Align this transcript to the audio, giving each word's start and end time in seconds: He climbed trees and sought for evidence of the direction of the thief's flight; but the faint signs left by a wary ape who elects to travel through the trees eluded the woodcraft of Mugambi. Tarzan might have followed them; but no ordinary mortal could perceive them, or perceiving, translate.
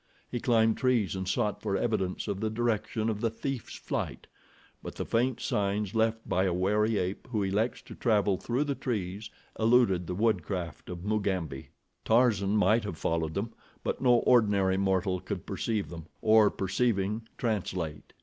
He 0.31 0.39
climbed 0.39 0.77
trees 0.77 1.15
and 1.15 1.27
sought 1.29 1.61
for 1.61 1.77
evidence 1.77 2.27
of 2.27 2.39
the 2.39 2.49
direction 2.49 3.07
of 3.07 3.21
the 3.21 3.29
thief's 3.29 3.75
flight; 3.75 4.25
but 4.81 4.95
the 4.95 5.05
faint 5.05 5.39
signs 5.39 5.93
left 5.93 6.27
by 6.27 6.45
a 6.45 6.53
wary 6.55 6.97
ape 6.97 7.27
who 7.29 7.43
elects 7.43 7.83
to 7.83 7.93
travel 7.93 8.35
through 8.37 8.63
the 8.63 8.73
trees 8.73 9.29
eluded 9.59 10.07
the 10.07 10.15
woodcraft 10.15 10.89
of 10.89 11.05
Mugambi. 11.05 11.69
Tarzan 12.03 12.57
might 12.57 12.83
have 12.83 12.97
followed 12.97 13.35
them; 13.35 13.53
but 13.83 14.01
no 14.01 14.15
ordinary 14.15 14.75
mortal 14.75 15.19
could 15.19 15.45
perceive 15.45 15.89
them, 15.89 16.07
or 16.19 16.49
perceiving, 16.49 17.27
translate. 17.37 18.13